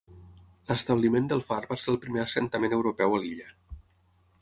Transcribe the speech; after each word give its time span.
L’establiment 0.69 1.27
del 1.33 1.45
far 1.51 1.59
va 1.73 1.79
ser 1.83 1.93
el 1.95 2.01
primer 2.07 2.25
assentament 2.25 2.77
europeu 2.79 3.19
a 3.19 3.25
l’illa. 3.27 3.51